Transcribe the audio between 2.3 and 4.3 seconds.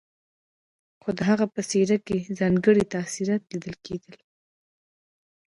ځانګړي تاثرات ليدل کېدل.